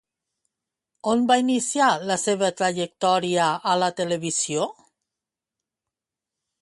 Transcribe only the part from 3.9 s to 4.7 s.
televisió?